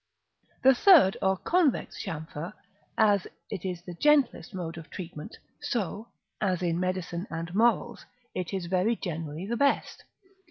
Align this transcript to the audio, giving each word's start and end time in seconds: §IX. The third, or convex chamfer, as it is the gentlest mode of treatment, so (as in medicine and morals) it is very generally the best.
§IX. 0.55 0.61
The 0.63 0.73
third, 0.83 1.17
or 1.21 1.37
convex 1.37 2.01
chamfer, 2.03 2.53
as 2.97 3.27
it 3.51 3.63
is 3.63 3.83
the 3.83 3.93
gentlest 3.93 4.51
mode 4.51 4.75
of 4.79 4.89
treatment, 4.89 5.37
so 5.61 6.07
(as 6.41 6.63
in 6.63 6.79
medicine 6.79 7.27
and 7.29 7.53
morals) 7.53 8.07
it 8.33 8.51
is 8.51 8.65
very 8.65 8.95
generally 8.95 9.45
the 9.45 9.57
best. 9.57 10.05